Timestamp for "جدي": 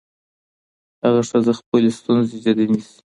2.43-2.65